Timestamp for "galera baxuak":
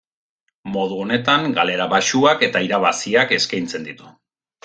1.59-2.41